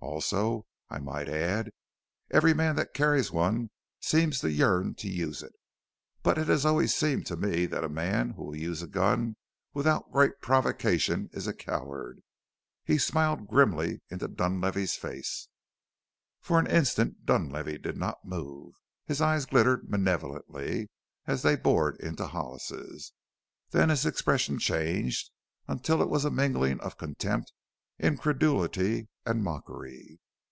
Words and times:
Also, 0.00 0.66
I 0.90 0.98
might 0.98 1.28
add, 1.28 1.70
every 2.32 2.52
man 2.54 2.74
that 2.74 2.92
carries 2.94 3.30
one 3.30 3.70
seems 4.00 4.40
to 4.40 4.50
yearn 4.50 4.94
to 4.96 5.08
use 5.08 5.44
it. 5.44 5.52
But 6.24 6.38
it 6.38 6.48
has 6.48 6.66
always 6.66 6.92
seemed 6.94 7.26
to 7.26 7.36
me 7.36 7.66
that 7.66 7.84
a 7.84 7.88
man 7.88 8.30
who 8.30 8.44
will 8.44 8.56
use 8.56 8.82
a 8.82 8.88
gun 8.88 9.36
without 9.74 10.10
great 10.10 10.40
provocation 10.40 11.30
is 11.32 11.46
a 11.46 11.54
coward!" 11.54 12.20
He 12.84 12.96
smiled 12.98 13.46
grimly 13.46 14.00
into 14.10 14.26
Dunlavey's 14.26 14.96
face. 14.96 15.48
For 16.40 16.58
an 16.58 16.66
instant 16.66 17.24
Dunlavey 17.24 17.78
did 17.78 17.96
not 17.96 18.24
move. 18.24 18.74
His 19.04 19.20
eyes 19.20 19.46
glittered 19.46 19.88
malevolently 19.88 20.90
as 21.26 21.42
they 21.42 21.54
bored 21.54 21.96
into 22.00 22.26
Hollis's. 22.26 23.12
Then 23.70 23.88
his 23.88 24.04
expression 24.06 24.58
changed 24.58 25.30
until 25.68 26.02
it 26.02 26.08
was 26.08 26.24
a 26.24 26.30
mingling 26.30 26.80
of 26.80 26.98
contempt, 26.98 27.52
incredulity, 28.00 29.08
and 29.26 29.44
mockery. 29.44 30.18